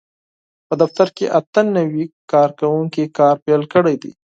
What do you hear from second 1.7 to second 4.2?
نوي کارکوونکي کار پېل کړی دی.